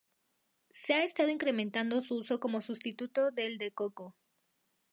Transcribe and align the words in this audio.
Se 0.71 0.95
ha 0.95 1.03
estado 1.03 1.29
incrementando 1.29 2.01
su 2.01 2.15
uso 2.15 2.39
como 2.39 2.61
sustituto 2.61 3.29
del 3.29 3.59
de 3.59 3.69
coco. 3.71 4.15